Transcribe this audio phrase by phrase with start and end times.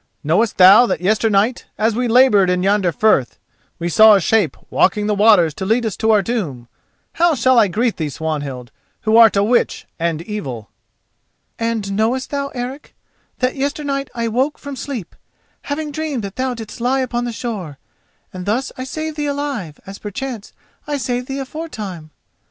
[0.23, 3.37] Knowest thou that yesternight, as we laboured in yonder Firth,
[3.77, 6.67] we saw a shape walking the waters to lead us to our doom?
[7.13, 10.71] How shall I greet thee, Swanhild, who art a witch and evil?"
[11.59, 12.95] "And knowest thou, Eric,
[13.37, 15.15] that yesternight I woke from sleep,
[15.65, 17.77] having dreamed that thou didst lie upon the shore,
[18.33, 20.51] and thus I saved thee alive, as perchance
[20.87, 22.09] I have saved thee aforetime?